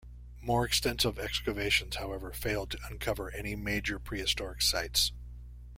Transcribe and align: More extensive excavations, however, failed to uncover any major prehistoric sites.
More 0.41 0.65
extensive 0.65 1.19
excavations, 1.19 1.97
however, 1.97 2.31
failed 2.33 2.71
to 2.71 2.79
uncover 2.89 3.29
any 3.35 3.55
major 3.55 3.99
prehistoric 3.99 4.63
sites. 4.63 5.11